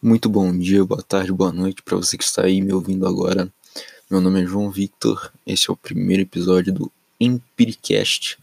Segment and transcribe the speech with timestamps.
[0.00, 3.52] Muito bom dia, boa tarde, boa noite para você que está aí me ouvindo agora.
[4.08, 8.38] Meu nome é João Victor, esse é o primeiro episódio do Empiricast.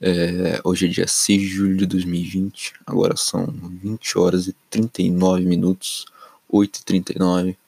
[0.00, 5.44] É, hoje é dia 6 de julho de 2020, agora são 20 horas e 39
[5.44, 6.06] minutos,
[6.48, 7.58] 8 e 39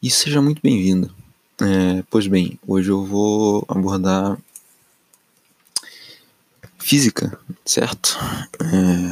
[0.00, 1.12] E seja muito bem-vindo.
[1.60, 4.38] É, pois bem, hoje eu vou abordar
[6.78, 8.16] física, certo?
[8.60, 9.09] É,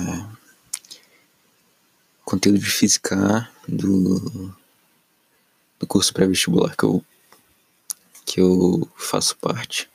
[2.28, 4.54] conteúdo de física do,
[5.80, 7.02] do curso pré-vestibular que eu,
[8.26, 9.88] que eu faço parte.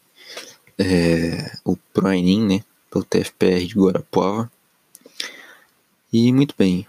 [0.75, 2.65] É, o ProEnem, né?
[2.89, 4.51] Pelo TFPR de Guarapuava.
[6.11, 6.87] E muito bem.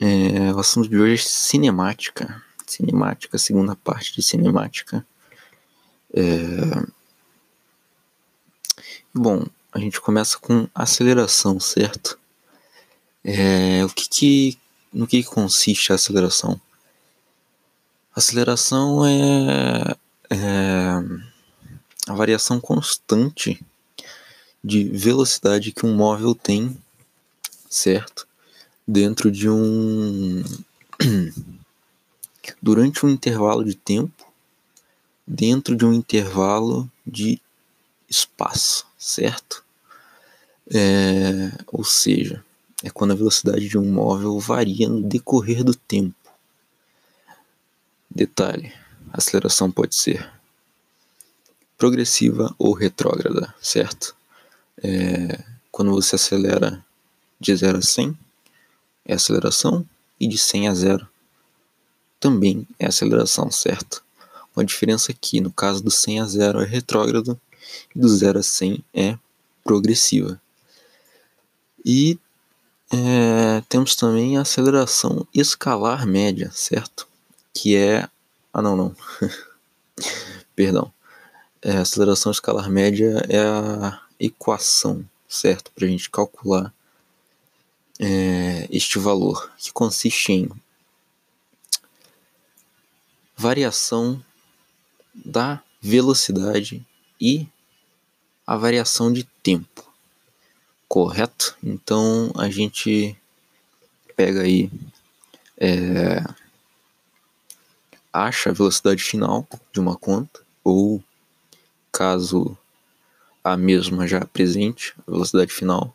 [0.00, 2.42] É, o assunto de hoje é cinemática.
[2.66, 5.06] Cinemática, segunda parte de cinemática.
[6.12, 6.84] É,
[9.14, 12.18] bom, a gente começa com aceleração, certo?
[13.22, 14.63] É, o que, que
[14.94, 16.58] no que consiste a aceleração?
[18.14, 19.96] Aceleração é,
[20.30, 20.38] é
[22.06, 23.60] a variação constante
[24.62, 26.76] de velocidade que um móvel tem,
[27.68, 28.26] certo?
[28.86, 30.42] Dentro de um.
[32.62, 34.26] durante um intervalo de tempo,
[35.26, 37.40] dentro de um intervalo de
[38.08, 39.64] espaço, certo?
[40.72, 42.44] É, ou seja,
[42.84, 46.14] é quando a velocidade de um móvel varia no decorrer do tempo.
[48.10, 48.70] Detalhe:
[49.10, 50.30] a aceleração pode ser
[51.78, 54.14] progressiva ou retrógrada, certo?
[54.82, 56.84] É, quando você acelera
[57.40, 58.18] de 0 a 100,
[59.06, 59.88] é aceleração,
[60.20, 61.08] e de 100 a 0
[62.20, 64.04] também é aceleração, certo?
[64.52, 67.40] Com a diferença aqui, no caso do 100 a 0 é retrógrado
[67.94, 69.18] e do 0 a 100 é
[69.64, 70.40] progressiva.
[71.84, 72.18] E
[72.92, 77.08] é, temos também a aceleração escalar média, certo?
[77.52, 78.08] Que é.
[78.52, 78.96] Ah, não, não.
[80.54, 80.92] Perdão.
[81.62, 85.72] É, a aceleração escalar média é a equação, certo?
[85.72, 86.72] Para a gente calcular
[87.98, 90.50] é, este valor, que consiste em
[93.36, 94.22] variação
[95.14, 96.84] da velocidade
[97.20, 97.48] e
[98.46, 99.93] a variação de tempo
[100.94, 101.56] correto?
[101.60, 103.16] Então a gente
[104.14, 104.70] pega aí,
[105.58, 106.22] é,
[108.12, 111.02] acha a velocidade final de uma conta, ou
[111.90, 112.56] caso
[113.42, 115.92] a mesma já presente, a velocidade final,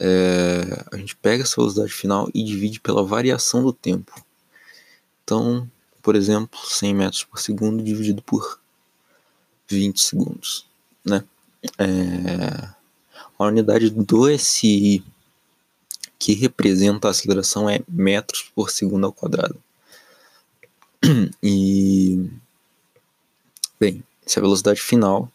[0.00, 4.24] é, a gente pega essa velocidade final e divide pela variação do tempo.
[5.22, 5.70] Então,
[6.00, 8.58] por exemplo, 100 metros por segundo dividido por
[9.68, 10.64] 20 segundos,
[11.04, 11.22] né?
[11.76, 12.77] É,
[13.38, 15.04] a unidade do SI
[16.18, 19.58] que representa a aceleração é metros por segundo ao quadrado.
[21.40, 22.28] E,
[23.78, 25.30] bem, se a velocidade final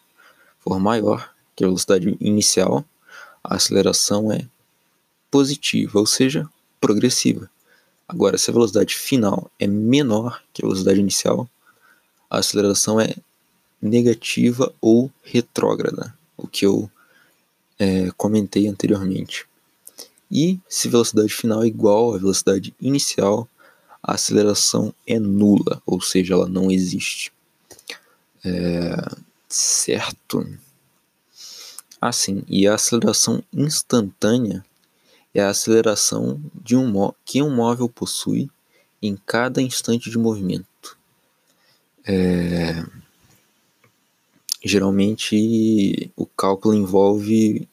[0.59, 2.83] for maior que a velocidade inicial,
[3.41, 4.45] a aceleração é
[5.31, 6.47] positiva, ou seja,
[6.81, 7.49] progressiva.
[8.07, 11.49] Agora, se a velocidade final é menor que a velocidade inicial,
[12.29, 13.15] a aceleração é
[13.81, 16.91] negativa ou retrógrada, o que eu
[17.79, 19.45] é, comentei anteriormente.
[20.31, 23.47] E se velocidade final é igual à velocidade inicial,
[24.01, 27.31] a aceleração é nula, ou seja, ela não existe.
[28.43, 28.95] É,
[29.47, 30.45] certo.
[32.01, 34.65] Assim, e a aceleração instantânea
[35.33, 38.49] é a aceleração de um que um móvel possui
[39.01, 40.97] em cada instante de movimento.
[42.05, 42.83] É,
[44.63, 47.67] geralmente o cálculo envolve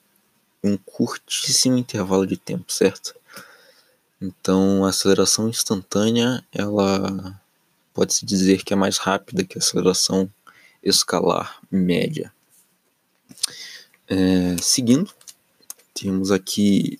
[0.62, 3.14] um curtíssimo intervalo de tempo, certo?
[4.20, 7.40] Então, a aceleração instantânea, ela
[7.94, 10.30] pode-se dizer que é mais rápida que a aceleração
[10.82, 12.32] escalar média.
[14.06, 15.10] É, seguindo,
[15.94, 16.98] temos aqui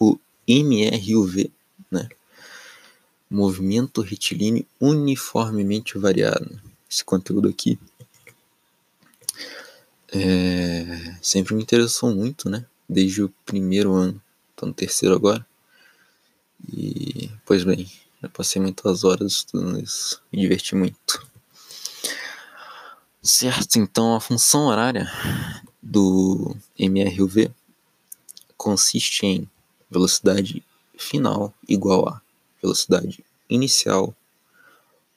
[0.00, 1.50] o MRUV,
[1.90, 2.08] né?
[3.28, 6.58] Movimento retilíneo uniformemente variado.
[6.90, 7.78] Esse conteúdo aqui
[10.12, 12.64] é, sempre me interessou muito, né?
[12.88, 14.20] Desde o primeiro ano,
[14.56, 15.46] tô no terceiro agora.
[16.72, 17.90] E, pois bem,
[18.22, 21.26] já passei muitas horas estudando isso, me diverti muito.
[23.22, 25.10] Certo, então a função horária
[25.82, 27.52] do MRUV
[28.56, 29.50] consiste em
[29.90, 30.64] velocidade
[30.96, 32.22] final igual a
[32.60, 34.14] velocidade inicial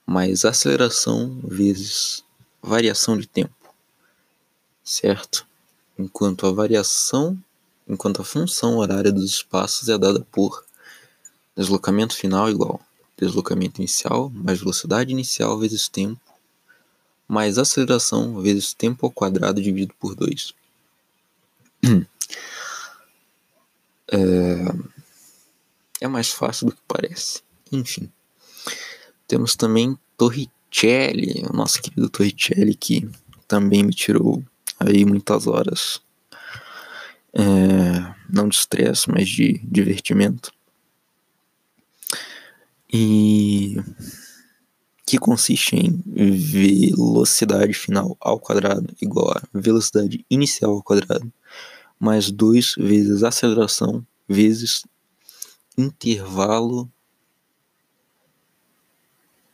[0.05, 2.23] mais aceleração vezes
[2.61, 3.60] variação de tempo
[4.83, 5.45] certo?
[5.97, 7.37] Enquanto a variação,
[7.87, 10.65] enquanto a função horária dos espaços é dada por
[11.55, 12.79] deslocamento final igual
[13.17, 16.19] deslocamento inicial mais velocidade inicial vezes tempo
[17.31, 20.53] mais aceleração vezes tempo ao quadrado dividido por 2.
[24.13, 24.65] É,
[26.01, 27.41] é mais fácil do que parece.
[27.71, 28.11] Enfim.
[29.25, 33.09] Temos também Torricelli, o nosso querido Torricelli, que
[33.47, 34.43] também me tirou
[34.85, 36.01] aí muitas horas.
[37.33, 37.41] É,
[38.29, 40.51] não de estresse, mas de divertimento.
[42.93, 43.77] E
[45.05, 51.31] que consiste em velocidade final ao quadrado igual a velocidade inicial ao quadrado
[51.99, 54.85] mais 2 vezes aceleração vezes
[55.77, 56.89] intervalo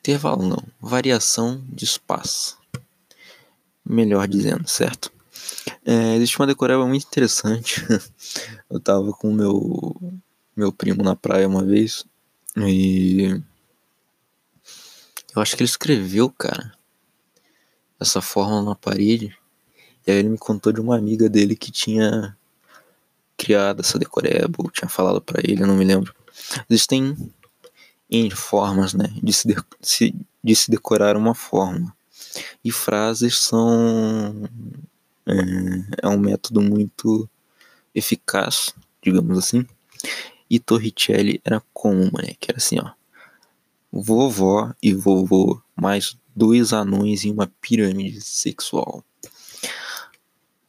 [0.08, 2.58] intervalo não, variação de espaço.
[3.84, 5.12] Melhor dizendo, certo?
[5.86, 7.86] É, existe uma decoreba muito interessante.
[8.70, 9.96] Eu tava com meu
[10.56, 12.04] meu primo na praia uma vez
[12.58, 13.40] e
[15.36, 16.74] eu acho que ele escreveu, cara,
[18.00, 19.38] essa fórmula na parede.
[20.06, 22.36] E aí ele me contou de uma amiga dele que tinha
[23.38, 26.12] criado essa decoreba, ou tinha falado para ele, eu não me lembro.
[26.68, 27.16] Existem
[28.10, 31.94] N formas, né, de se, de, de se decorar uma fórmula.
[32.64, 34.50] E frases são
[35.28, 37.30] é, é um método muito
[37.94, 39.66] eficaz, digamos assim.
[40.50, 41.62] E Torricelli era
[42.22, 42.34] né?
[42.40, 42.92] Que era assim, ó
[43.92, 49.04] vovó e vovô, mais dois anões em uma pirâmide sexual.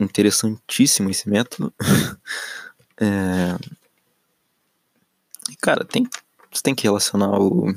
[0.01, 1.73] Interessantíssimo esse método.
[3.01, 3.57] é...
[5.61, 6.09] Cara, tem,
[6.51, 7.75] você tem que relacionar o.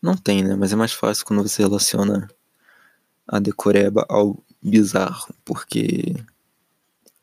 [0.00, 0.54] Não tem, né?
[0.54, 2.28] Mas é mais fácil quando você relaciona
[3.26, 6.14] a decoreba ao bizarro, porque.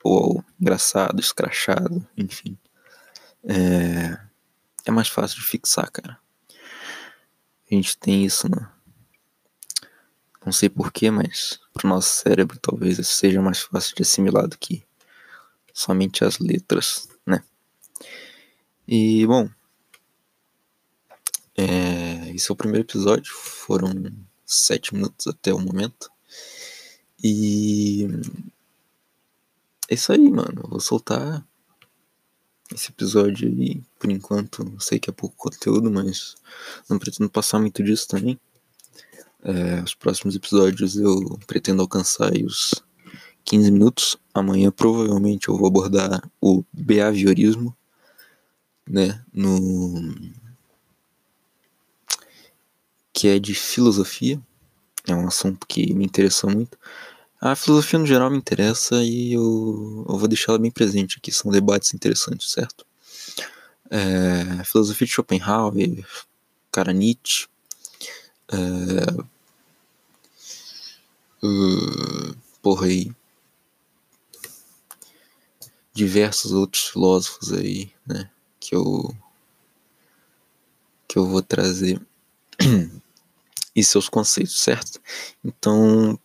[0.03, 2.57] Ou engraçado, escrachado, enfim.
[3.43, 4.17] É,
[4.85, 6.17] é mais fácil de fixar, cara.
[7.71, 8.69] A gente tem isso, né?
[10.45, 14.83] Não sei porquê, mas pro nosso cérebro talvez seja mais fácil de assimilar do que
[15.73, 17.43] somente as letras, né?
[18.87, 19.49] E bom,
[21.55, 23.93] é, esse é o primeiro episódio, foram
[24.45, 26.09] sete minutos até o momento.
[27.23, 28.07] E
[29.89, 30.63] é isso aí, mano.
[30.69, 31.45] Vou soltar
[32.73, 36.35] esse episódio aí, por enquanto, sei que é pouco conteúdo, mas
[36.89, 38.39] não pretendo passar muito disso também.
[39.41, 42.73] É, os próximos episódios eu pretendo alcançar os
[43.45, 44.17] 15 minutos.
[44.33, 47.75] Amanhã provavelmente eu vou abordar o behaviorismo,
[48.87, 50.13] né, no
[53.11, 54.39] que é de filosofia.
[55.09, 56.77] É um assunto que me interessou muito.
[57.41, 61.31] A filosofia no geral me interessa e eu, eu vou deixá-la bem presente aqui.
[61.31, 62.85] São debates interessantes, certo?
[63.89, 66.05] É, filosofia de Schopenhauer,
[66.71, 67.47] cara Nietzsche,
[68.51, 69.21] é,
[71.43, 73.11] uh, porra aí,
[75.93, 78.29] diversos outros filósofos aí, né,
[78.59, 79.15] que eu
[81.07, 81.99] que eu vou trazer
[83.79, 84.99] e seus conceitos, certo?
[85.43, 86.19] Então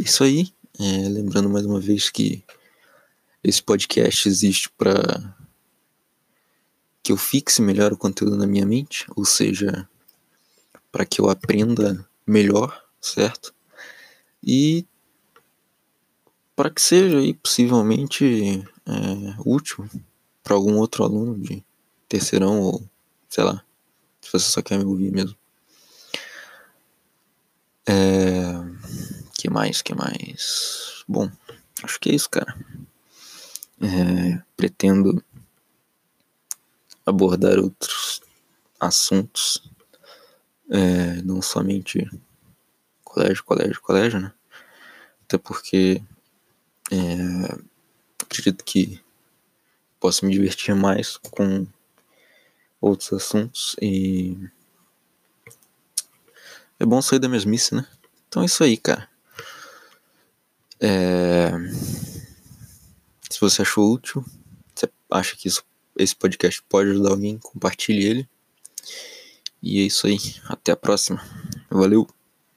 [0.00, 0.52] isso aí.
[0.78, 2.44] É, lembrando mais uma vez que
[3.44, 5.36] esse podcast existe para
[7.00, 9.88] que eu fixe melhor o conteúdo na minha mente, ou seja,
[10.90, 13.54] para que eu aprenda melhor, certo?
[14.42, 14.84] E
[16.56, 19.88] para que seja aí possivelmente é, útil
[20.42, 21.64] para algum outro aluno de
[22.08, 22.82] terceirão ou
[23.28, 23.64] sei lá,
[24.20, 25.36] se você só quer me ouvir mesmo.
[27.86, 28.44] É
[29.44, 29.82] que mais?
[29.82, 31.04] que mais?
[31.06, 31.30] Bom,
[31.82, 32.56] acho que é isso, cara.
[33.78, 35.22] É, pretendo
[37.04, 38.22] abordar outros
[38.80, 39.70] assuntos,
[40.70, 42.08] é, não somente
[43.04, 44.32] colégio, colégio, colégio, né?
[45.24, 46.02] Até porque
[46.90, 47.60] é,
[48.22, 49.04] acredito que
[50.00, 51.66] posso me divertir mais com
[52.80, 54.38] outros assuntos e
[56.78, 57.86] é bom sair da mesmice, né?
[58.28, 59.08] Então é isso aí, cara.
[60.80, 61.50] É...
[63.30, 64.24] Se você achou útil,
[64.74, 65.64] você acha que isso,
[65.96, 68.28] esse podcast pode ajudar alguém, compartilhe ele.
[69.62, 70.18] E é isso aí.
[70.46, 71.24] Até a próxima.
[71.70, 72.06] Valeu!